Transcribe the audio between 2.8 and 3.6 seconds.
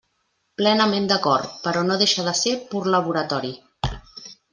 laboratori.